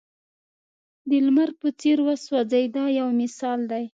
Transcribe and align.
د 1.09 1.11
لمر 1.25 1.49
په 1.61 1.67
څېر 1.79 1.97
وسوځئ 2.07 2.65
دا 2.75 2.85
یو 2.99 3.07
مثال 3.21 3.59
دی. 3.71 3.83